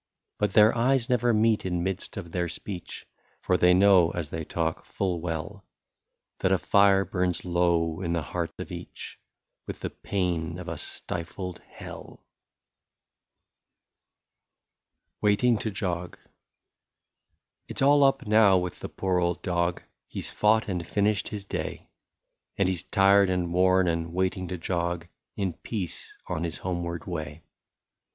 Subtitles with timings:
[0.39, 3.05] But their eyes never meet in midst of their speech.
[3.39, 5.63] For they know, as they talk, full well.
[6.39, 9.19] That a fire burns low in the heart of each,
[9.67, 12.25] With the pain of a stifled hell.
[15.21, 16.17] 98 WAITING TO JOG.
[17.67, 21.27] It 's all up now with the poor old dog— He 's fought and finished
[21.27, 21.89] his day;
[22.57, 27.05] And he 's tired and worn and waiting to jog In peace on his homeward
[27.05, 27.43] way.